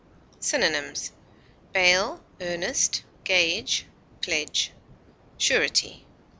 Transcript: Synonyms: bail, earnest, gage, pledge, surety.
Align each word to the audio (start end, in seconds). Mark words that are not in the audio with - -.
Synonyms: 0.39 1.11
bail, 1.73 2.23
earnest, 2.41 3.03
gage, 3.23 3.85
pledge, 4.23 4.71
surety. 5.37 6.07